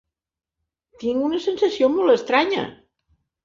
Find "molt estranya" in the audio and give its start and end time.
1.99-2.69